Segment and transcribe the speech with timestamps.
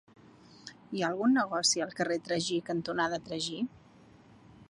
[0.99, 3.63] Hi ha algun negoci al carrer Tragí cantonada Tragí?